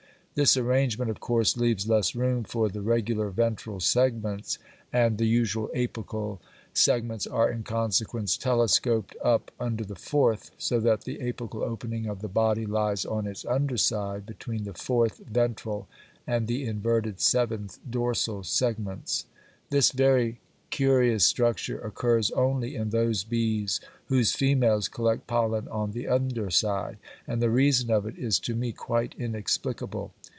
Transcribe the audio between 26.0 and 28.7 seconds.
underside, and the reason of it is to